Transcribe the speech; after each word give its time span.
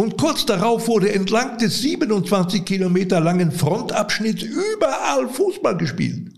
Und 0.00 0.16
kurz 0.16 0.46
darauf 0.46 0.88
wurde 0.88 1.12
entlang 1.12 1.58
des 1.58 1.82
27 1.82 2.64
Kilometer 2.64 3.20
langen 3.20 3.52
Frontabschnitts 3.52 4.44
überall 4.44 5.28
Fußball 5.28 5.76
gespielt. 5.76 6.32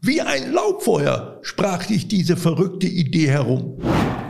Wie 0.00 0.20
ein 0.20 0.52
Laubfeuer 0.52 1.40
sprach 1.42 1.82
sich 1.82 2.06
diese 2.06 2.36
verrückte 2.36 2.86
Idee 2.86 3.28
herum. 3.28 3.76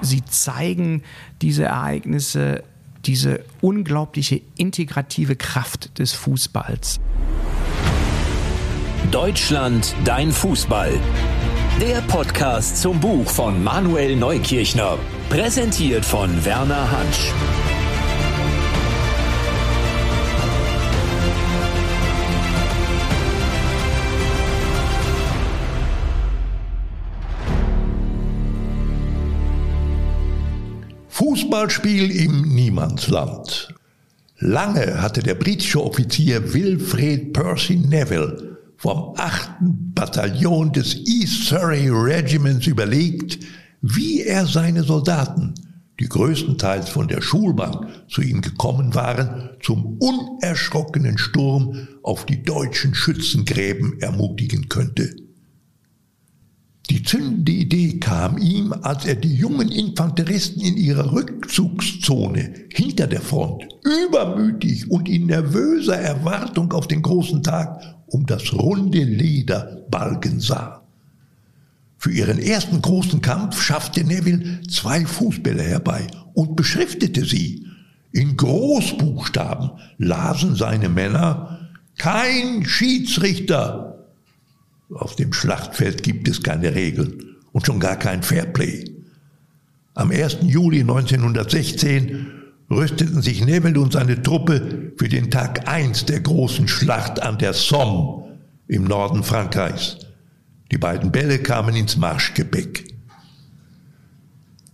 Sie 0.00 0.24
zeigen 0.24 1.02
diese 1.42 1.64
Ereignisse, 1.64 2.62
diese 3.04 3.40
unglaubliche 3.60 4.40
integrative 4.56 5.36
Kraft 5.36 5.98
des 5.98 6.14
Fußballs. 6.14 6.98
Deutschland, 9.10 9.94
dein 10.06 10.32
Fußball. 10.32 10.98
Der 11.78 12.00
Podcast 12.08 12.78
zum 12.78 12.98
Buch 13.00 13.28
von 13.28 13.62
Manuel 13.62 14.16
Neukirchner. 14.16 14.96
Präsentiert 15.28 16.06
von 16.06 16.42
Werner 16.42 16.90
Hansch. 16.90 17.34
Fußballspiel 31.48 32.10
im 32.10 32.42
Niemandsland. 32.42 33.68
Lange 34.38 35.00
hatte 35.00 35.22
der 35.22 35.34
britische 35.34 35.82
Offizier 35.82 36.52
Wilfred 36.52 37.32
Percy 37.32 37.76
Neville 37.76 38.58
vom 38.76 39.14
8. 39.16 39.52
Bataillon 39.94 40.70
des 40.74 40.94
East 41.06 41.46
Surrey 41.46 41.88
Regiments 41.88 42.66
überlegt, 42.66 43.38
wie 43.80 44.24
er 44.24 44.44
seine 44.44 44.82
Soldaten, 44.82 45.54
die 45.98 46.08
größtenteils 46.10 46.90
von 46.90 47.08
der 47.08 47.22
Schulbank 47.22 47.86
zu 48.10 48.20
ihm 48.20 48.42
gekommen 48.42 48.94
waren, 48.94 49.48
zum 49.62 49.96
unerschrockenen 50.00 51.16
Sturm 51.16 51.88
auf 52.02 52.26
die 52.26 52.42
deutschen 52.42 52.94
Schützengräben 52.94 53.98
ermutigen 54.02 54.68
könnte. 54.68 55.16
Die 56.90 57.02
zündende 57.02 57.52
Idee 57.52 57.98
kam 57.98 58.38
ihm, 58.38 58.72
als 58.72 59.04
er 59.04 59.14
die 59.14 59.34
jungen 59.34 59.70
Infanteristen 59.70 60.62
in 60.62 60.76
ihrer 60.78 61.12
Rückzugszone 61.12 62.54
hinter 62.72 63.06
der 63.06 63.20
Front 63.20 63.64
übermütig 63.84 64.90
und 64.90 65.06
in 65.08 65.26
nervöser 65.26 65.98
Erwartung 65.98 66.72
auf 66.72 66.88
den 66.88 67.02
großen 67.02 67.42
Tag 67.42 67.96
um 68.06 68.24
das 68.24 68.54
runde 68.54 69.04
Leder 69.04 69.84
balgen 69.90 70.40
sah. 70.40 70.82
Für 71.98 72.10
ihren 72.10 72.38
ersten 72.38 72.80
großen 72.80 73.20
Kampf 73.20 73.60
schaffte 73.60 74.04
Neville 74.04 74.62
zwei 74.70 75.04
Fußbälle 75.04 75.62
herbei 75.62 76.06
und 76.32 76.56
beschriftete 76.56 77.24
sie. 77.24 77.66
In 78.12 78.36
Großbuchstaben 78.36 79.72
lasen 79.98 80.54
seine 80.54 80.88
Männer 80.88 81.68
kein 81.98 82.64
Schiedsrichter 82.64 83.87
auf 84.94 85.16
dem 85.16 85.32
Schlachtfeld 85.32 86.02
gibt 86.02 86.28
es 86.28 86.42
keine 86.42 86.74
Regeln 86.74 87.36
und 87.52 87.66
schon 87.66 87.80
gar 87.80 87.96
kein 87.96 88.22
Fairplay. 88.22 88.84
Am 89.94 90.10
1. 90.10 90.38
Juli 90.42 90.80
1916 90.80 92.26
rüsteten 92.70 93.22
sich 93.22 93.44
Neville 93.44 93.80
und 93.80 93.92
seine 93.92 94.22
Truppe 94.22 94.92
für 94.96 95.08
den 95.08 95.30
Tag 95.30 95.68
1 95.68 96.06
der 96.06 96.20
großen 96.20 96.68
Schlacht 96.68 97.20
an 97.22 97.38
der 97.38 97.52
Somme 97.52 98.38
im 98.68 98.84
Norden 98.84 99.22
Frankreichs. 99.22 99.98
Die 100.70 100.78
beiden 100.78 101.10
Bälle 101.10 101.38
kamen 101.38 101.74
ins 101.74 101.96
Marschgebäck. 101.96 102.97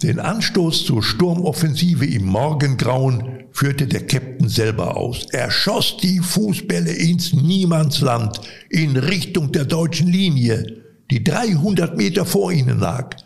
Den 0.05 0.21
Anstoß 0.21 0.85
zur 0.85 1.03
Sturmoffensive 1.03 2.05
im 2.05 2.27
Morgengrauen 2.27 3.45
führte 3.53 3.87
der 3.87 4.07
Captain 4.07 4.51
selber 4.51 4.99
aus. 4.99 5.25
Er 5.33 5.51
schoss 5.51 5.97
die 5.97 6.19
Fußbälle 6.19 6.93
ins 6.93 7.33
Niemandsland 7.33 8.39
in 8.69 8.99
Richtung 8.99 9.51
der 9.51 9.65
deutschen 9.65 10.09
Linie, 10.09 10.83
die 11.11 11.25
300 11.25 11.97
Meter 11.97 12.27
vor 12.27 12.53
ihnen 12.53 12.81
lag. 12.81 13.17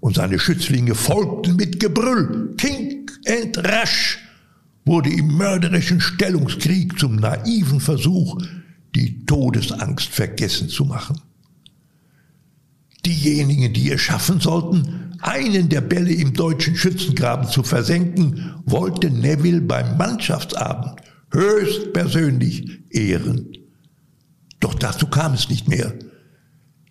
Und 0.00 0.16
seine 0.16 0.38
Schützlinge 0.38 0.94
folgten 0.94 1.56
mit 1.56 1.80
Gebrüll. 1.80 2.54
Kink 2.58 3.12
and 3.26 3.56
rasch 3.56 4.18
wurde 4.84 5.08
im 5.08 5.38
mörderischen 5.38 6.02
Stellungskrieg 6.02 6.98
zum 6.98 7.16
naiven 7.16 7.80
Versuch, 7.80 8.36
die 8.94 9.24
Todesangst 9.24 10.08
vergessen 10.08 10.68
zu 10.68 10.84
machen. 10.84 11.18
Diejenigen, 13.06 13.72
die 13.72 13.90
es 13.90 14.02
schaffen 14.02 14.38
sollten, 14.38 15.09
einen 15.22 15.68
der 15.68 15.80
Bälle 15.80 16.12
im 16.12 16.32
deutschen 16.32 16.76
Schützengraben 16.76 17.48
zu 17.48 17.62
versenken, 17.62 18.54
wollte 18.64 19.10
Neville 19.10 19.60
beim 19.60 19.96
Mannschaftsabend 19.96 21.00
höchstpersönlich 21.32 22.80
ehren. 22.90 23.46
Doch 24.60 24.74
dazu 24.74 25.06
kam 25.06 25.34
es 25.34 25.48
nicht 25.48 25.68
mehr. 25.68 25.94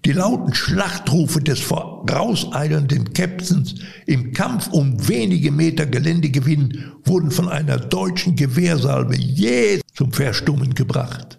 Die 0.06 0.14
lauten 0.14 0.54
Schlachtrufe 0.54 1.42
des 1.42 1.60
vorauseilenden 1.60 3.14
Captains 3.14 3.76
im 4.06 4.32
Kampf 4.32 4.70
um 4.70 5.08
wenige 5.08 5.52
Meter 5.52 5.86
Geländegewinn 5.86 6.86
wurden 7.04 7.32
von 7.32 7.50
einer 7.50 7.78
deutschen 7.78 8.36
Gewehrsalve 8.36 9.16
jäh 9.16 9.82
zum 9.94 10.14
Verstummen 10.14 10.74
gebracht. 10.74 11.38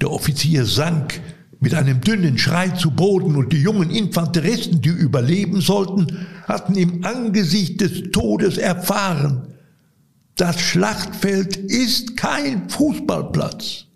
Der 0.00 0.10
Offizier 0.10 0.64
sank 0.64 1.20
mit 1.62 1.74
einem 1.74 2.00
dünnen 2.00 2.38
Schrei 2.38 2.70
zu 2.70 2.90
Boden 2.90 3.36
und 3.36 3.52
die 3.52 3.62
jungen 3.62 3.88
Infanteristen, 3.90 4.82
die 4.82 4.88
überleben 4.88 5.60
sollten, 5.60 6.26
hatten 6.48 6.74
im 6.74 7.04
Angesicht 7.04 7.80
des 7.80 8.10
Todes 8.10 8.58
erfahren, 8.58 9.46
das 10.34 10.60
Schlachtfeld 10.60 11.56
ist 11.56 12.16
kein 12.16 12.68
Fußballplatz. 12.68 13.86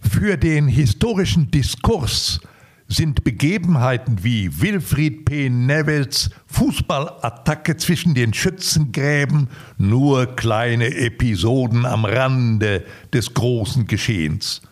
Für 0.00 0.38
den 0.38 0.66
historischen 0.66 1.50
Diskurs 1.50 2.40
sind 2.88 3.22
Begebenheiten 3.22 4.24
wie 4.24 4.62
Wilfried 4.62 5.26
P. 5.26 5.50
Nevilles 5.50 6.30
Fußballattacke 6.46 7.76
zwischen 7.76 8.14
den 8.14 8.32
Schützengräben 8.32 9.48
nur 9.76 10.36
kleine 10.36 10.94
Episoden 10.94 11.84
am 11.84 12.06
Rande 12.06 12.84
des 13.12 13.34
großen 13.34 13.86
Geschehens. 13.86 14.62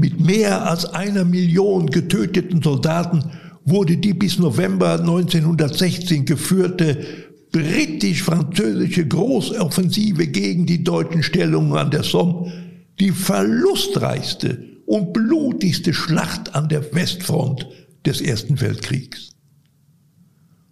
Mit 0.00 0.20
mehr 0.20 0.64
als 0.70 0.84
einer 0.84 1.24
Million 1.24 1.88
getöteten 1.88 2.62
Soldaten 2.62 3.32
wurde 3.64 3.96
die 3.96 4.14
bis 4.14 4.38
November 4.38 5.00
1916 5.00 6.24
geführte 6.24 7.04
britisch-französische 7.50 9.08
Großoffensive 9.08 10.28
gegen 10.28 10.66
die 10.66 10.84
deutschen 10.84 11.24
Stellungen 11.24 11.76
an 11.76 11.90
der 11.90 12.04
Somme 12.04 12.52
die 13.00 13.10
verlustreichste 13.10 14.62
und 14.86 15.12
blutigste 15.12 15.92
Schlacht 15.92 16.54
an 16.54 16.68
der 16.68 16.94
Westfront 16.94 17.66
des 18.06 18.20
Ersten 18.20 18.60
Weltkriegs. 18.60 19.30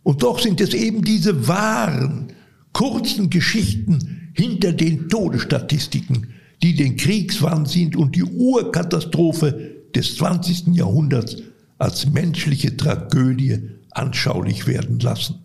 Und 0.04 0.22
doch 0.22 0.38
sind 0.38 0.60
es 0.60 0.72
eben 0.72 1.03
diese 1.03 1.48
wahren, 1.48 2.28
kurzen 2.72 3.28
Geschichten 3.28 4.31
hinter 4.34 4.72
den 4.72 5.08
Todesstatistiken, 5.08 6.28
die 6.62 6.75
den 6.75 6.97
Kriegswahnsinn 6.97 7.97
und 7.97 8.17
die 8.17 8.25
Urkatastrophe 8.25 9.77
des 9.94 10.17
20. 10.17 10.69
Jahrhunderts 10.75 11.37
als 11.78 12.06
menschliche 12.11 12.77
Tragödie 12.77 13.71
anschaulich 13.91 14.67
werden 14.67 14.99
lassen. 15.00 15.44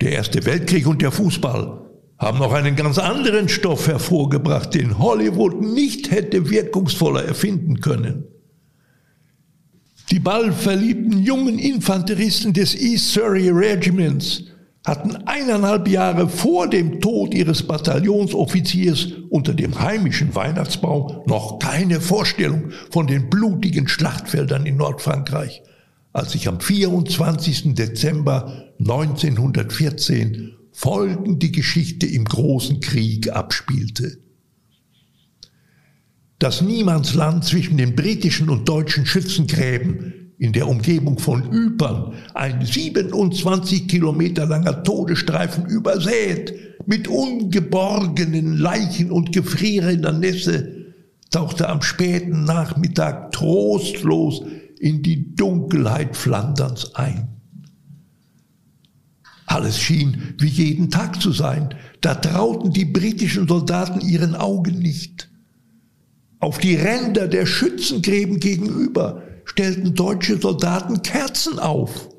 Der 0.00 0.12
Erste 0.12 0.44
Weltkrieg 0.44 0.86
und 0.86 1.02
der 1.02 1.10
Fußball 1.10 1.80
haben 2.18 2.38
noch 2.38 2.52
einen 2.52 2.76
ganz 2.76 2.98
anderen 2.98 3.48
Stoff 3.48 3.86
hervorgebracht, 3.86 4.74
den 4.74 4.98
Hollywood 4.98 5.60
nicht 5.60 6.10
hätte 6.10 6.50
wirkungsvoller 6.50 7.24
erfinden 7.24 7.80
können. 7.80 8.24
Die 10.10 10.20
ballverliebten 10.20 11.22
jungen 11.22 11.58
Infanteristen 11.58 12.52
des 12.52 12.74
East 12.74 13.12
Surrey 13.12 13.50
Regiments 13.50 14.44
hatten 14.88 15.16
eineinhalb 15.26 15.86
Jahre 15.86 16.28
vor 16.28 16.68
dem 16.68 17.00
Tod 17.00 17.34
ihres 17.34 17.62
Bataillonsoffiziers 17.62 19.08
unter 19.28 19.54
dem 19.54 19.78
heimischen 19.78 20.34
Weihnachtsbau 20.34 21.24
noch 21.26 21.58
keine 21.58 22.00
Vorstellung 22.00 22.72
von 22.90 23.06
den 23.06 23.28
blutigen 23.28 23.86
Schlachtfeldern 23.86 24.66
in 24.66 24.78
Nordfrankreich, 24.78 25.62
als 26.12 26.32
sich 26.32 26.48
am 26.48 26.58
24. 26.58 27.74
Dezember 27.74 28.64
1914 28.80 30.54
folgende 30.72 31.50
Geschichte 31.50 32.06
im 32.06 32.24
großen 32.24 32.80
Krieg 32.80 33.30
abspielte. 33.30 34.18
Das 36.38 36.62
Niemandsland 36.62 37.44
zwischen 37.44 37.76
den 37.76 37.94
britischen 37.94 38.48
und 38.48 38.68
deutschen 38.68 39.04
Schützengräben 39.04 40.27
in 40.38 40.52
der 40.52 40.68
Umgebung 40.68 41.18
von 41.18 41.52
Ypern 41.52 42.14
ein 42.34 42.64
27 42.64 43.88
Kilometer 43.88 44.46
langer 44.46 44.82
Todesstreifen 44.84 45.66
übersät 45.66 46.54
mit 46.86 47.08
ungeborgenen 47.08 48.56
Leichen 48.56 49.10
und 49.10 49.32
gefrierender 49.32 50.12
Nässe, 50.12 50.86
tauchte 51.30 51.68
am 51.68 51.82
späten 51.82 52.44
Nachmittag 52.44 53.32
trostlos 53.32 54.42
in 54.78 55.02
die 55.02 55.34
Dunkelheit 55.34 56.16
Flanderns 56.16 56.94
ein. 56.94 57.28
Alles 59.46 59.78
schien 59.78 60.34
wie 60.38 60.48
jeden 60.48 60.90
Tag 60.90 61.20
zu 61.20 61.32
sein. 61.32 61.74
Da 62.00 62.14
trauten 62.14 62.72
die 62.72 62.84
britischen 62.84 63.48
Soldaten 63.48 64.00
ihren 64.00 64.34
Augen 64.34 64.78
nicht. 64.78 65.30
Auf 66.38 66.58
die 66.58 66.76
Ränder 66.76 67.26
der 67.26 67.46
Schützengräben 67.46 68.40
gegenüber 68.40 69.22
stellten 69.58 69.96
deutsche 69.96 70.38
Soldaten 70.38 71.02
Kerzen 71.02 71.58
auf. 71.58 72.10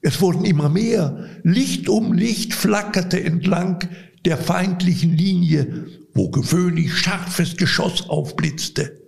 Es 0.00 0.20
wurden 0.20 0.44
immer 0.44 0.68
mehr. 0.68 1.28
Licht 1.44 1.88
um 1.88 2.12
Licht 2.12 2.54
flackerte 2.54 3.22
entlang 3.22 3.88
der 4.24 4.36
feindlichen 4.36 5.16
Linie, 5.16 5.86
wo 6.12 6.28
gewöhnlich 6.30 6.92
scharfes 6.92 7.56
Geschoss 7.56 8.10
aufblitzte. 8.10 9.00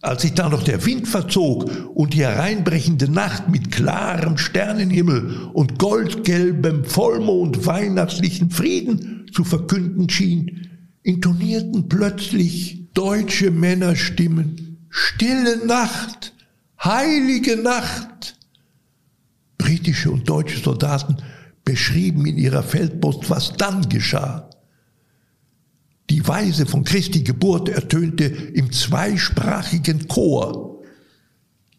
Als 0.00 0.22
sich 0.22 0.32
da 0.32 0.48
noch 0.48 0.62
der 0.62 0.86
Wind 0.86 1.06
verzog 1.06 1.70
und 1.92 2.14
die 2.14 2.22
hereinbrechende 2.22 3.10
Nacht 3.10 3.50
mit 3.50 3.70
klarem 3.70 4.38
Sternenhimmel 4.38 5.50
und 5.52 5.78
goldgelbem 5.78 6.86
Vollmond 6.86 7.66
weihnachtlichen 7.66 8.48
Frieden 8.48 9.26
zu 9.30 9.44
verkünden 9.44 10.08
schien, 10.08 10.70
intonierten 11.02 11.90
plötzlich 11.90 12.88
deutsche 12.94 13.50
Männerstimmen 13.50 14.70
Stille 14.90 15.64
Nacht, 15.66 16.29
heilige 16.84 17.56
Nacht. 17.56 18.36
Britische 19.58 20.10
und 20.10 20.28
deutsche 20.28 20.58
Soldaten 20.58 21.18
beschrieben 21.64 22.26
in 22.26 22.38
ihrer 22.38 22.62
Feldpost, 22.62 23.28
was 23.30 23.52
dann 23.52 23.88
geschah. 23.88 24.50
Die 26.08 26.26
Weise 26.26 26.66
von 26.66 26.82
Christi 26.82 27.22
Geburt 27.22 27.68
ertönte 27.68 28.24
im 28.24 28.72
zweisprachigen 28.72 30.08
Chor. 30.08 30.82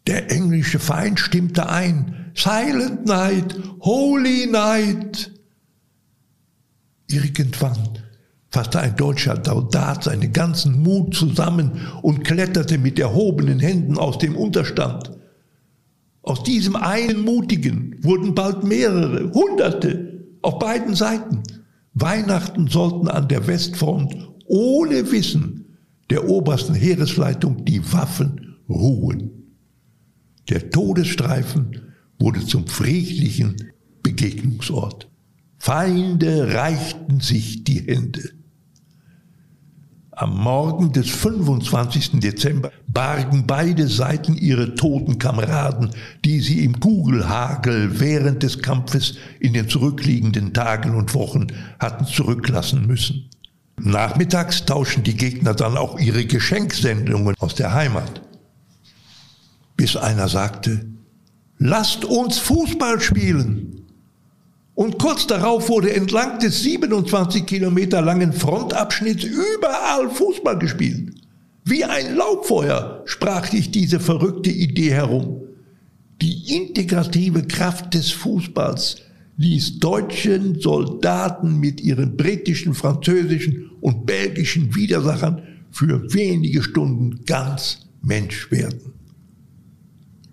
Der 0.06 0.30
englische 0.30 0.78
Feind 0.78 1.20
stimmte 1.20 1.68
ein. 1.68 2.32
Silent 2.34 3.04
Night, 3.04 3.54
Holy 3.80 4.46
Night. 4.46 5.32
Irgendwann 7.08 7.98
fasste 8.52 8.80
ein 8.80 8.94
deutscher 8.96 9.42
Soldat 9.42 10.04
seinen 10.04 10.32
ganzen 10.32 10.82
Mut 10.82 11.14
zusammen 11.14 11.72
und 12.02 12.22
kletterte 12.22 12.76
mit 12.76 12.98
erhobenen 12.98 13.58
Händen 13.58 13.96
aus 13.96 14.18
dem 14.18 14.36
Unterstand. 14.36 15.10
Aus 16.22 16.42
diesem 16.44 16.76
einen 16.76 17.24
Mutigen 17.24 17.96
wurden 18.02 18.34
bald 18.34 18.62
mehrere, 18.62 19.32
Hunderte 19.32 20.26
auf 20.42 20.58
beiden 20.58 20.94
Seiten. 20.94 21.42
Weihnachten 21.94 22.68
sollten 22.68 23.08
an 23.08 23.26
der 23.26 23.46
Westfront 23.46 24.14
ohne 24.46 25.10
Wissen 25.10 25.78
der 26.10 26.28
obersten 26.28 26.74
Heeresleitung 26.74 27.64
die 27.64 27.80
Waffen 27.92 28.58
ruhen. 28.68 29.30
Der 30.50 30.70
Todesstreifen 30.70 31.94
wurde 32.18 32.44
zum 32.44 32.66
friedlichen 32.66 33.72
Begegnungsort. 34.02 35.08
Feinde 35.58 36.52
reichten 36.52 37.20
sich 37.20 37.64
die 37.64 37.80
Hände. 37.80 38.41
Am 40.22 40.38
Morgen 40.38 40.92
des 40.92 41.10
25. 41.10 42.20
Dezember 42.20 42.70
bargen 42.86 43.44
beide 43.44 43.88
Seiten 43.88 44.36
ihre 44.36 44.76
toten 44.76 45.18
Kameraden, 45.18 45.90
die 46.24 46.38
sie 46.38 46.64
im 46.64 46.78
Kugelhagel 46.78 47.98
während 47.98 48.44
des 48.44 48.62
Kampfes 48.62 49.16
in 49.40 49.52
den 49.52 49.68
zurückliegenden 49.68 50.54
Tagen 50.54 50.94
und 50.94 51.12
Wochen 51.14 51.48
hatten 51.80 52.06
zurücklassen 52.06 52.86
müssen. 52.86 53.30
Nachmittags 53.80 54.64
tauschen 54.64 55.02
die 55.02 55.16
Gegner 55.16 55.54
dann 55.54 55.76
auch 55.76 55.98
ihre 55.98 56.24
Geschenksendungen 56.24 57.34
aus 57.40 57.56
der 57.56 57.74
Heimat. 57.74 58.22
Bis 59.76 59.96
einer 59.96 60.28
sagte, 60.28 60.86
lasst 61.58 62.04
uns 62.04 62.38
Fußball 62.38 63.00
spielen. 63.00 63.81
Und 64.74 64.98
kurz 64.98 65.26
darauf 65.26 65.68
wurde 65.68 65.94
entlang 65.94 66.38
des 66.38 66.62
27 66.62 67.44
Kilometer 67.44 68.00
langen 68.00 68.32
Frontabschnitts 68.32 69.24
überall 69.24 70.10
Fußball 70.10 70.58
gespielt. 70.58 71.14
Wie 71.64 71.84
ein 71.84 72.16
Laubfeuer 72.16 73.02
sprach 73.04 73.46
sich 73.46 73.70
diese 73.70 74.00
verrückte 74.00 74.50
Idee 74.50 74.92
herum. 74.92 75.42
Die 76.20 76.56
integrative 76.56 77.42
Kraft 77.42 77.94
des 77.94 78.10
Fußballs 78.12 78.96
ließ 79.36 79.78
deutschen 79.78 80.60
Soldaten 80.60 81.58
mit 81.58 81.80
ihren 81.80 82.16
britischen, 82.16 82.74
französischen 82.74 83.70
und 83.80 84.06
belgischen 84.06 84.74
Widersachern 84.74 85.42
für 85.70 86.12
wenige 86.12 86.62
Stunden 86.62 87.24
ganz 87.24 87.86
Mensch 88.02 88.50
werden. 88.50 88.91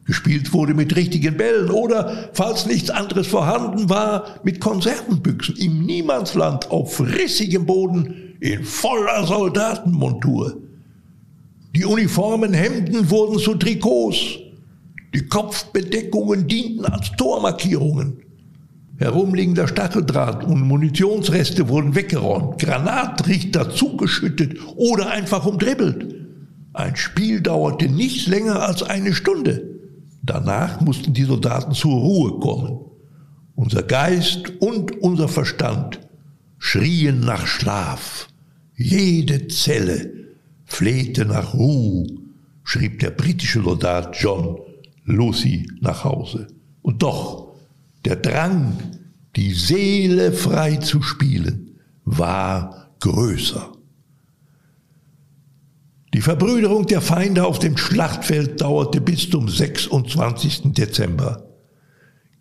Gespielt 0.09 0.53
wurde 0.53 0.73
mit 0.73 0.95
richtigen 0.95 1.38
Bällen 1.38 1.69
oder, 1.69 2.31
falls 2.33 2.65
nichts 2.65 2.89
anderes 2.89 3.27
vorhanden 3.27 3.91
war, 3.91 4.39
mit 4.41 4.59
Konservenbüchsen 4.59 5.56
im 5.57 5.85
Niemandsland 5.85 6.71
auf 6.71 7.00
rissigem 7.00 7.67
Boden 7.67 8.35
in 8.39 8.63
voller 8.63 9.27
Soldatenmontur. 9.27 10.57
Die 11.75 11.85
Uniformen, 11.85 12.56
Hemden 12.56 13.11
wurden 13.11 13.38
zu 13.38 13.53
Trikots. 13.53 14.17
Die 15.13 15.27
Kopfbedeckungen 15.27 16.47
dienten 16.47 16.85
als 16.85 17.11
Tormarkierungen. 17.15 18.17
Herumliegender 18.97 19.67
Stacheldraht 19.67 20.44
und 20.44 20.61
Munitionsreste 20.67 21.69
wurden 21.69 21.94
weggeräumt, 21.94 22.59
Granatrichter 22.59 23.69
zugeschüttet 23.69 24.57
oder 24.75 25.11
einfach 25.11 25.45
umdribbelt. 25.45 26.15
Ein 26.73 26.95
Spiel 26.95 27.41
dauerte 27.41 27.88
nicht 27.88 28.25
länger 28.25 28.63
als 28.63 28.81
eine 28.81 29.13
Stunde. 29.13 29.78
Danach 30.29 30.79
mussten 30.79 31.11
die 31.11 31.23
Soldaten 31.23 31.73
zur 31.73 31.99
Ruhe 31.99 32.39
kommen. 32.39 32.81
Unser 33.55 33.81
Geist 33.81 34.51
und 34.59 35.01
unser 35.01 35.27
Verstand 35.27 35.99
schrien 36.59 37.21
nach 37.21 37.47
Schlaf. 37.47 38.27
Jede 38.75 39.47
Zelle 39.47 40.13
flehte 40.65 41.25
nach 41.25 41.55
Ruhe, 41.55 42.05
schrieb 42.63 42.99
der 42.99 43.09
britische 43.09 43.63
Soldat 43.63 44.15
John 44.21 44.59
Lucy 45.03 45.67
nach 45.81 46.03
Hause. 46.03 46.45
Und 46.83 47.01
doch, 47.01 47.55
der 48.05 48.17
Drang, 48.17 48.77
die 49.35 49.53
Seele 49.53 50.31
frei 50.31 50.75
zu 50.75 51.01
spielen, 51.01 51.79
war 52.05 52.91
größer. 52.99 53.71
Die 56.13 56.21
Verbrüderung 56.21 56.88
der 56.88 57.01
Feinde 57.01 57.45
auf 57.45 57.59
dem 57.59 57.77
Schlachtfeld 57.77 58.61
dauerte 58.61 59.00
bis 59.00 59.29
zum 59.29 59.47
26. 59.47 60.73
Dezember. 60.73 61.45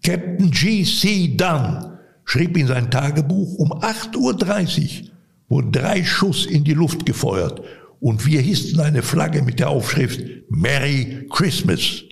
Captain 0.02 0.50
G.C. 0.50 1.36
Dunn 1.36 1.98
schrieb 2.24 2.56
in 2.56 2.66
sein 2.66 2.90
Tagebuch, 2.90 3.54
um 3.56 3.72
8.30 3.72 5.02
Uhr 5.02 5.08
wurden 5.48 5.72
drei 5.72 6.04
Schuss 6.04 6.46
in 6.46 6.64
die 6.64 6.74
Luft 6.74 7.04
gefeuert 7.04 7.62
und 8.00 8.26
wir 8.26 8.40
hissten 8.40 8.80
eine 8.80 9.02
Flagge 9.02 9.42
mit 9.42 9.58
der 9.58 9.68
Aufschrift 9.68 10.22
Merry 10.48 11.26
Christmas. 11.30 12.04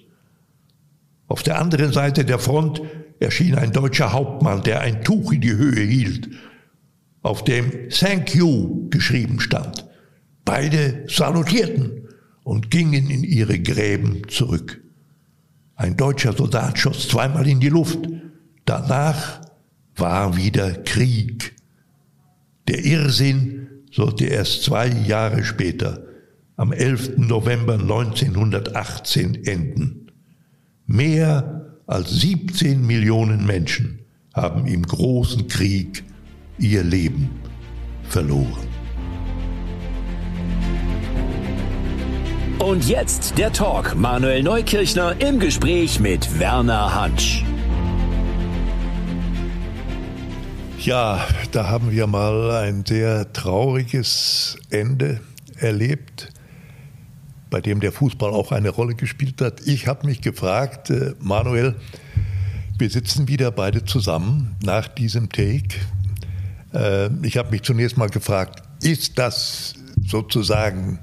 Auf 1.29 1.43
der 1.43 1.59
anderen 1.59 1.93
Seite 1.93 2.25
der 2.25 2.39
Front 2.39 2.83
erschien 3.19 3.55
ein 3.55 3.73
deutscher 3.73 4.13
Hauptmann, 4.13 4.63
der 4.63 4.81
ein 4.81 5.03
Tuch 5.03 5.33
in 5.33 5.41
die 5.41 5.55
Höhe 5.55 5.85
hielt, 5.85 6.29
auf 7.23 7.45
dem 7.45 7.89
Thank 7.89 8.35
you 8.35 8.89
geschrieben 8.91 9.41
stand. 9.41 9.86
Beide 10.47 11.05
salutierten 11.09 12.09
und 12.45 12.71
gingen 12.71 13.11
in 13.11 13.25
ihre 13.25 13.59
Gräben 13.59 14.23
zurück. 14.29 14.81
Ein 15.75 15.97
deutscher 15.97 16.33
Soldat 16.33 16.79
schoss 16.79 17.09
zweimal 17.09 17.47
in 17.49 17.59
die 17.59 17.69
Luft. 17.69 17.99
Danach 18.65 19.41
war 19.97 20.37
wieder 20.37 20.73
Krieg. 20.85 21.57
Der 22.69 22.85
Irrsinn 22.85 23.69
sollte 23.91 24.27
erst 24.27 24.63
zwei 24.63 24.87
Jahre 24.87 25.45
später, 25.45 26.07
am 26.57 26.73
11. 26.73 27.19
November 27.19 27.75
1918, 27.75 29.45
enden. 29.47 30.13
Mehr 30.87 31.77
als 31.89 32.11
17 32.21 32.87
Millionen 32.87 33.45
Menschen 33.47 33.99
haben 34.33 34.67
im 34.67 34.85
großen 34.85 35.49
Krieg 35.49 36.05
ihr 36.59 36.85
Leben 36.85 37.31
verloren. 38.09 38.66
Und 42.59 42.89
jetzt 42.89 43.37
der 43.37 43.53
Talk. 43.53 43.95
Manuel 43.97 44.43
Neukirchner 44.43 45.21
im 45.21 45.39
Gespräch 45.39 46.01
mit 46.01 46.39
Werner 46.39 46.95
Hansch. 46.95 47.45
Ja, 50.79 51.27
da 51.53 51.69
haben 51.69 51.91
wir 51.91 52.07
mal 52.07 52.51
ein 52.53 52.87
sehr 52.87 53.31
trauriges 53.35 54.57
Ende 54.71 55.21
erlebt, 55.59 56.33
bei 57.51 57.61
dem 57.61 57.81
der 57.81 57.93
Fußball 57.93 58.31
auch 58.31 58.53
eine 58.53 58.71
Rolle 58.71 58.95
gespielt 58.95 59.43
hat. 59.43 59.61
Ich 59.67 59.87
habe 59.87 60.07
mich 60.07 60.23
gefragt, 60.23 60.89
äh, 60.89 61.13
Manuel, 61.21 61.75
wir 62.79 62.89
sitzen 62.89 63.29
wieder 63.29 63.51
beide 63.51 63.85
zusammen 63.85 64.57
nach 64.65 64.89
diesem 64.89 65.29
Take. 65.29 65.77
Äh, 66.73 67.11
ich 67.23 67.37
habe 67.37 67.51
mich 67.51 67.63
zunächst 67.63 67.99
mal 67.99 68.09
gefragt, 68.09 68.63
ist 68.83 69.19
das 69.19 69.75
sozusagen 70.07 71.01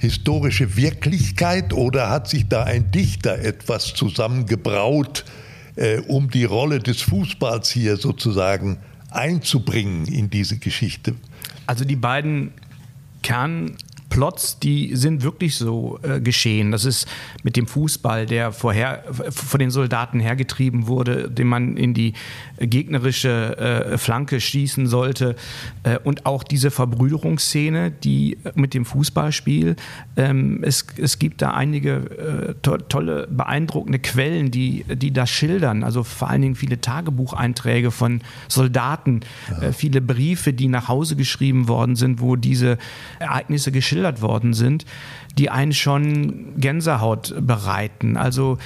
historische 0.00 0.76
Wirklichkeit 0.76 1.72
oder 1.74 2.08
hat 2.08 2.26
sich 2.26 2.48
da 2.48 2.64
ein 2.64 2.90
Dichter 2.90 3.38
etwas 3.38 3.92
zusammengebraut, 3.94 5.24
äh, 5.76 5.98
um 6.00 6.30
die 6.30 6.44
Rolle 6.44 6.78
des 6.78 7.02
Fußballs 7.02 7.70
hier 7.70 7.96
sozusagen 7.98 8.78
einzubringen 9.10 10.06
in 10.06 10.30
diese 10.30 10.56
Geschichte. 10.58 11.14
Also 11.66 11.84
die 11.84 11.96
beiden 11.96 12.52
Kern 13.22 13.76
Plots, 14.10 14.58
die 14.58 14.94
sind 14.96 15.22
wirklich 15.22 15.56
so 15.56 15.98
äh, 16.02 16.20
geschehen. 16.20 16.72
Das 16.72 16.84
ist 16.84 17.08
mit 17.44 17.56
dem 17.56 17.68
Fußball, 17.68 18.26
der 18.26 18.52
vorher 18.52 19.04
von 19.30 19.60
den 19.60 19.70
Soldaten 19.70 20.18
hergetrieben 20.18 20.88
wurde, 20.88 21.30
den 21.30 21.46
man 21.46 21.76
in 21.76 21.94
die 21.94 22.14
gegnerische 22.58 23.56
äh, 23.56 23.98
Flanke 23.98 24.40
schießen 24.40 24.88
sollte. 24.88 25.36
Äh, 25.84 25.98
und 26.02 26.26
auch 26.26 26.42
diese 26.42 26.72
Verbrüderungsszene, 26.72 27.92
die 27.92 28.36
mit 28.54 28.74
dem 28.74 28.84
Fußballspiel. 28.84 29.76
Ähm, 30.16 30.58
es, 30.62 30.84
es 30.96 31.20
gibt 31.20 31.40
da 31.40 31.52
einige 31.52 32.50
äh, 32.50 32.54
to 32.62 32.78
tolle, 32.78 33.28
beeindruckende 33.30 34.00
Quellen, 34.00 34.50
die, 34.50 34.84
die 34.92 35.12
das 35.12 35.30
schildern. 35.30 35.84
Also 35.84 36.02
vor 36.02 36.28
allen 36.28 36.42
Dingen 36.42 36.56
viele 36.56 36.80
Tagebucheinträge 36.80 37.92
von 37.92 38.22
Soldaten, 38.48 39.20
ja. 39.50 39.68
Äh, 39.68 39.72
viele 39.72 40.00
Briefe, 40.00 40.52
die 40.52 40.66
nach 40.66 40.88
Hause 40.88 41.14
geschrieben 41.14 41.68
worden 41.68 41.94
sind, 41.94 42.20
wo 42.20 42.34
diese 42.34 42.76
Ereignisse 43.20 43.70
geschildert 43.70 43.99
geschildert 44.00 44.22
worden 44.22 44.54
sind, 44.54 44.84
die 45.38 45.50
einen 45.50 45.72
schon 45.72 46.58
Gänsehaut 46.58 47.34
bereiten. 47.40 48.16
Also 48.16 48.58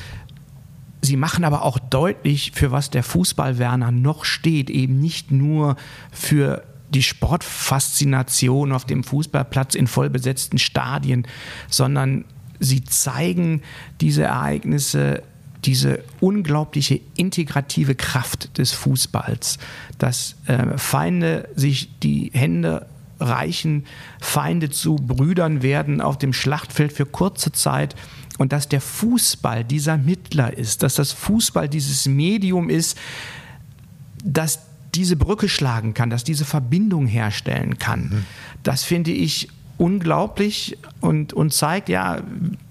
Sie 1.00 1.18
machen 1.18 1.44
aber 1.44 1.64
auch 1.64 1.78
deutlich, 1.78 2.52
für 2.54 2.72
was 2.72 2.88
der 2.88 3.02
Fußball 3.02 3.58
Werner 3.58 3.92
noch 3.92 4.24
steht, 4.24 4.70
eben 4.70 5.00
nicht 5.00 5.30
nur 5.30 5.76
für 6.10 6.62
die 6.88 7.02
Sportfaszination 7.02 8.72
auf 8.72 8.86
dem 8.86 9.04
Fußballplatz 9.04 9.74
in 9.74 9.86
vollbesetzten 9.86 10.56
Stadien, 10.56 11.26
sondern 11.68 12.24
sie 12.58 12.84
zeigen 12.84 13.60
diese 14.00 14.22
Ereignisse, 14.22 15.22
diese 15.66 16.02
unglaubliche 16.20 17.02
integrative 17.18 17.94
Kraft 17.96 18.56
des 18.56 18.72
Fußballs, 18.72 19.58
dass 19.98 20.36
äh, 20.46 20.78
Feinde 20.78 21.50
sich 21.54 21.90
die 22.00 22.30
Hände 22.32 22.86
reichen 23.20 23.84
Feinde 24.20 24.70
zu 24.70 24.96
Brüdern 24.96 25.62
werden 25.62 26.00
auf 26.00 26.18
dem 26.18 26.32
Schlachtfeld 26.32 26.92
für 26.92 27.06
kurze 27.06 27.52
Zeit 27.52 27.94
und 28.38 28.52
dass 28.52 28.68
der 28.68 28.80
Fußball 28.80 29.64
dieser 29.64 29.96
Mittler 29.96 30.56
ist, 30.56 30.82
dass 30.82 30.94
das 30.94 31.12
Fußball 31.12 31.68
dieses 31.68 32.06
Medium 32.06 32.68
ist, 32.68 32.98
das 34.24 34.60
diese 34.94 35.16
Brücke 35.16 35.48
schlagen 35.48 35.94
kann, 35.94 36.10
dass 36.10 36.24
diese 36.24 36.44
Verbindung 36.44 37.06
herstellen 37.06 37.78
kann. 37.78 38.02
Mhm. 38.02 38.24
Das 38.62 38.84
finde 38.84 39.10
ich 39.10 39.48
unglaublich 39.76 40.78
und, 41.00 41.32
und 41.32 41.52
zeigt 41.52 41.88
ja, 41.88 42.22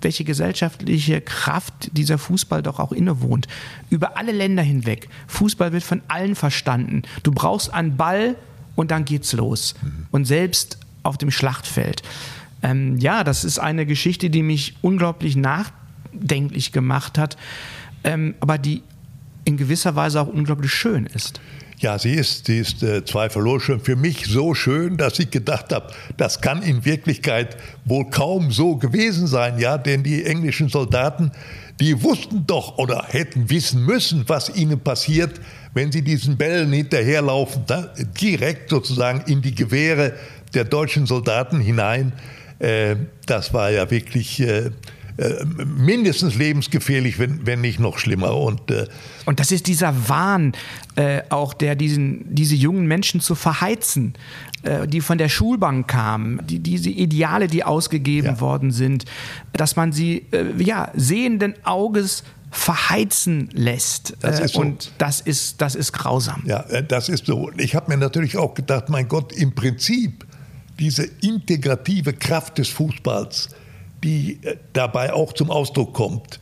welche 0.02 0.24
gesellschaftliche 0.24 1.20
Kraft 1.22 1.90
dieser 1.98 2.18
Fußball 2.18 2.64
doch 2.64 2.80
auch 2.80 2.94
innewohnt. 2.94 3.48
Über 3.90 4.18
alle 4.18 4.32
Länder 4.32 4.64
hinweg. 4.64 5.10
Fußball 5.28 5.74
wird 5.74 5.84
von 5.84 6.02
allen 6.08 6.36
verstanden. 6.36 7.04
Du 7.24 7.32
brauchst 7.32 7.74
einen 7.74 7.98
Ball, 7.98 8.36
und 8.76 8.92
dann 8.92 9.06
geht's 9.06 9.34
los. 9.34 9.76
Mhm. 9.82 10.08
Und 10.12 10.26
selbst 10.26 10.78
auf 11.04 11.18
dem 11.18 11.32
Schlachtfeld. 11.32 12.02
Ähm, 12.62 12.98
ja, 12.98 13.24
das 13.24 13.44
ist 13.44 13.60
eine 13.60 13.86
Geschichte, 13.86 14.30
die 14.30 14.44
mich 14.44 14.76
unglaublich 14.82 15.36
nachdenklich 15.36 16.72
gemacht 16.72 17.18
hat, 17.18 17.38
ähm, 18.04 18.36
aber 18.40 18.58
die 18.58 18.82
in 19.46 19.58
gewisser 19.58 19.96
Weise 19.96 20.22
auch 20.22 20.28
unglaublich 20.28 20.72
schön 20.72 21.06
ist. 21.06 21.42
Ja, 21.84 22.00
sie 22.00 22.14
ist, 22.14 22.46
sie 22.46 22.60
ist 22.60 22.82
äh, 22.82 23.04
zweifellos 23.04 23.64
schon 23.64 23.82
für 23.82 23.98
mich 23.98 24.28
so 24.28 24.54
schön, 24.54 24.96
dass 24.96 25.20
ich 25.20 25.32
gedacht 25.32 25.74
habe, 25.74 25.92
das 26.16 26.40
kann 26.40 26.62
in 26.64 26.86
Wirklichkeit 26.86 27.58
wohl 27.84 28.10
kaum 28.10 28.54
so 28.54 28.78
gewesen 28.78 29.28
sein, 29.28 29.60
ja, 29.60 29.78
denn 29.78 30.02
die 30.02 30.24
englischen 30.24 30.70
Soldaten, 30.70 31.34
die 31.82 32.02
wussten 32.02 32.48
doch 32.48 32.78
oder 32.78 33.08
hätten 33.10 33.50
wissen 33.50 33.86
müssen, 33.86 34.24
was 34.28 34.56
ihnen 34.56 34.80
passiert, 34.80 35.42
wenn 35.74 35.92
sie 35.92 36.04
diesen 36.04 36.38
Bällen 36.38 36.72
hinterherlaufen, 36.72 37.64
da, 37.68 37.94
direkt 38.22 38.70
sozusagen 38.70 39.30
in 39.30 39.42
die 39.42 39.54
Gewehre 39.54 40.14
der 40.54 40.64
deutschen 40.64 41.06
Soldaten 41.06 41.60
hinein. 41.60 42.14
Äh, 42.60 42.96
das 43.26 43.54
war 43.54 43.72
ja 43.72 43.92
wirklich 43.92 44.40
äh, 44.40 44.70
mindestens 45.66 46.36
lebensgefährlich, 46.36 47.20
wenn, 47.20 47.46
wenn 47.46 47.62
nicht 47.62 47.80
noch 47.80 47.98
schlimmer. 47.98 48.36
Und, 48.36 48.72
äh 48.72 48.88
und 49.26 49.40
das 49.40 49.52
ist 49.52 49.68
dieser 49.68 50.10
Wahn, 50.10 50.54
äh, 50.96 51.22
auch 51.30 51.54
der 51.54 51.76
diesen, 51.76 52.34
diese 52.34 52.56
jungen 52.56 52.88
Menschen 52.88 53.22
zu 53.22 53.36
verheizen, 53.36 54.14
äh, 54.64 54.88
die 54.88 55.02
von 55.02 55.18
der 55.18 55.30
Schulbank 55.30 55.88
kamen, 55.88 56.42
die, 56.48 56.60
diese 56.60 56.90
Ideale, 56.90 57.48
die 57.48 57.64
ausgegeben 57.64 58.28
ja. 58.28 58.40
worden 58.40 58.72
sind, 58.72 59.06
dass 59.54 59.76
man 59.76 59.92
sie 59.92 60.26
äh, 60.32 60.46
ja, 60.58 60.92
sehenden 60.96 61.54
Auges 61.64 62.24
verheizen 62.50 63.50
lässt. 63.54 64.16
Das 64.22 64.40
ist 64.40 64.54
so. 64.54 64.62
Und 64.62 64.92
das 65.00 65.22
ist, 65.22 65.62
das 65.62 65.76
ist 65.76 65.92
grausam. 65.92 66.44
Ja, 66.46 66.62
äh, 66.70 66.84
das 66.84 67.10
ist 67.10 67.26
so. 67.26 67.52
Ich 67.58 67.76
habe 67.76 67.92
mir 67.92 67.98
natürlich 67.98 68.38
auch 68.38 68.54
gedacht, 68.54 68.90
mein 68.90 69.08
Gott, 69.08 69.34
im 69.34 69.54
Prinzip 69.54 70.26
diese 70.80 71.04
integrative 71.22 72.14
Kraft 72.14 72.58
des 72.58 72.70
Fußballs, 72.70 73.50
die 74.04 74.40
äh, 74.44 74.58
dabei 74.74 75.14
auch 75.14 75.34
zum 75.34 75.50
Ausdruck 75.50 75.94
kommt, 75.94 76.40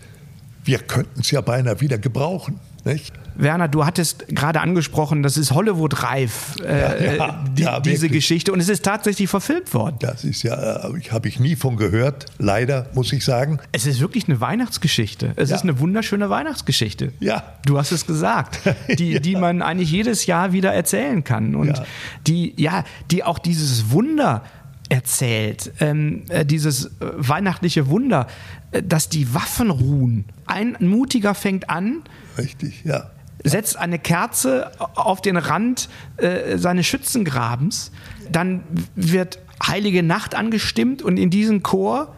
wir 0.64 0.80
könnten 0.80 1.22
es 1.22 1.32
ja 1.32 1.42
beinahe 1.42 1.82
wieder 1.82 1.98
gebrauchen. 1.98 2.60
Nicht? 2.84 3.14
Werner, 3.36 3.68
du 3.68 3.86
hattest 3.86 4.28
gerade 4.30 4.60
angesprochen, 4.60 5.24
das 5.24 5.38
ist 5.38 5.52
Hollywood-reif, 5.52 6.56
äh, 6.64 7.06
ja, 7.06 7.16
ja, 7.16 7.46
die, 7.56 7.62
ja, 7.62 7.80
diese 7.80 8.10
Geschichte. 8.10 8.52
Und 8.52 8.60
es 8.60 8.70
ist 8.70 8.84
tatsächlich 8.84 9.30
verfilmt 9.30 9.74
worden. 9.74 9.98
Das 10.00 10.24
ist 10.24 10.44
ja, 10.44 10.88
äh, 10.88 11.02
habe 11.12 11.28
ich 11.28 11.40
nie 11.40 11.56
von 11.56 11.78
gehört, 11.78 12.26
leider, 12.40 12.88
muss 12.94 13.14
ich 13.14 13.24
sagen. 13.24 13.60
Es 13.72 13.86
ist 13.86 14.00
wirklich 14.00 14.28
eine 14.28 14.42
Weihnachtsgeschichte. 14.42 15.34
Es 15.36 15.52
ist 15.52 15.62
eine 15.64 15.80
wunderschöne 15.80 16.30
Weihnachtsgeschichte. 16.30 17.14
Ja. 17.20 17.44
Du 17.66 17.78
hast 17.78 17.92
es 17.92 18.06
gesagt. 18.06 18.60
Die, 18.98 19.22
die 19.22 19.36
man 19.36 19.62
eigentlich 19.62 19.92
jedes 19.92 20.26
Jahr 20.26 20.52
wieder 20.54 20.74
erzählen 20.74 21.24
kann. 21.24 21.56
Und 21.56 21.82
die, 22.28 22.54
ja, 22.58 22.84
die 23.10 23.24
auch 23.24 23.40
dieses 23.40 23.92
Wunder 23.92 24.44
erzählt, 24.92 25.72
ähm, 25.80 26.24
äh, 26.28 26.46
dieses 26.46 26.86
äh, 26.86 26.90
weihnachtliche 27.00 27.88
Wunder, 27.88 28.28
äh, 28.72 28.84
dass 28.84 29.08
die 29.08 29.34
Waffen 29.34 29.70
ruhen. 29.70 30.26
Ein 30.46 30.76
Mutiger 30.82 31.34
fängt 31.34 31.70
an. 31.70 32.04
Richtig, 32.38 32.84
ja. 32.84 33.10
Setzt 33.44 33.78
eine 33.78 34.00
Kerze 34.00 34.70
auf 34.80 35.22
den 35.22 35.38
Rand 35.38 35.88
äh, 36.18 36.58
seines 36.58 36.88
Schützengrabens. 36.88 37.94
Dann 38.30 38.64
wird 38.96 39.40
Heilige 39.66 40.04
Nacht 40.04 40.36
angestimmt 40.36 41.02
und 41.02 41.18
in 41.18 41.30
diesen 41.30 41.64
Chor 41.64 42.14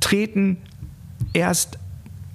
treten 0.00 0.58
erst 1.32 1.78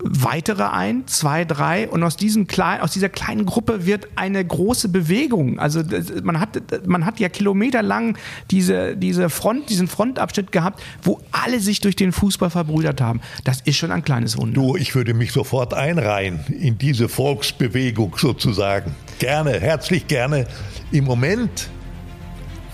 weitere 0.04 0.64
ein, 0.64 1.08
zwei, 1.08 1.46
drei, 1.46 1.88
und 1.88 2.04
aus, 2.04 2.18
diesem 2.18 2.48
klein, 2.48 2.82
aus 2.82 2.92
dieser 2.92 3.10
kleinen 3.10 3.46
Gruppe 3.46 3.86
wird 3.86 4.08
eine 4.16 4.44
große 4.44 4.90
Bewegung. 4.90 5.60
Also 5.60 5.82
man 6.24 6.40
hat, 6.40 6.62
man 6.86 7.06
hat 7.06 7.20
ja 7.20 7.30
kilometerlang 7.30 8.18
diese, 8.52 8.98
diese 8.98 9.30
Front, 9.30 9.70
diesen 9.70 9.88
Frontabschnitt 9.88 10.52
gehabt, 10.52 10.82
wo 11.02 11.22
alle 11.32 11.60
sich 11.60 11.80
durch 11.80 11.96
den 11.96 12.12
Fußball 12.12 12.50
verbrüdert 12.50 13.02
haben. 13.02 13.22
Das 13.44 13.62
ist 13.62 13.78
schon 13.78 13.92
ein 13.92 14.04
kleines 14.04 14.38
Wunder. 14.38 14.54
Du, 14.54 14.76
ich 14.76 14.94
würde 14.96 15.14
mich 15.14 15.32
sofort 15.32 15.74
einreihen 15.74 16.40
in 16.60 16.78
diese 16.78 17.08
Volksbewegung 17.08 18.16
sozusagen. 18.18 18.96
Gerne, 19.20 19.60
herzlich 19.60 20.08
gerne. 20.08 20.48
Im 20.92 21.06
Moment 21.06 21.70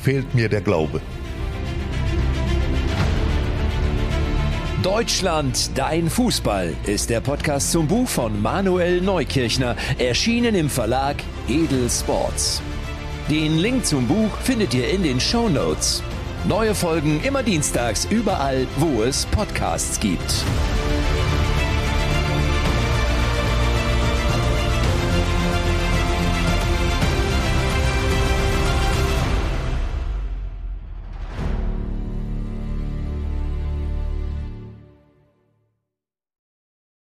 fehlt 0.02 0.34
mir 0.34 0.50
der 0.50 0.62
Glaube. 0.62 1.02
Deutschland, 4.84 5.72
dein 5.76 6.10
Fußball 6.10 6.74
ist 6.86 7.10
der 7.10 7.20
Podcast 7.20 7.74
zum 7.74 7.86
Buch 7.86 8.08
von 8.08 8.42
Manuel 8.42 9.02
Neukirchner, 9.02 9.76
erschienen 9.98 10.56
im 10.56 10.70
Verlag 10.70 11.18
Edel 11.50 11.90
Sports. 11.90 12.62
Den 13.30 13.58
Link 13.58 13.86
zum 13.86 14.08
Buch 14.08 14.32
findet 14.42 14.74
ihr 14.74 14.90
in 14.90 15.04
den 15.04 15.20
Show 15.20 15.50
Notes. 15.50 16.02
Neue 16.48 16.74
Folgen 16.74 17.22
immer 17.24 17.44
dienstags 17.44 18.06
überall, 18.10 18.68
wo 18.78 19.04
es 19.04 19.26
Podcasts 19.26 20.00
gibt. 20.00 20.46